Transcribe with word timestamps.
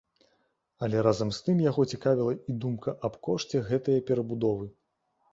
Але 0.85 1.01
разам 1.07 1.33
з 1.39 1.43
тым 1.49 1.59
яго 1.63 1.83
цікавіла 1.97 2.33
і 2.53 2.55
думка 2.63 2.93
аб 3.09 3.19
кошце 3.27 3.61
гэтае 3.69 3.99
перабудовы. 4.09 4.65